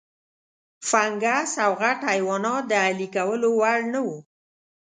[0.89, 4.17] فنګس او غټ حیوانات د اهلي کولو وړ نه وو.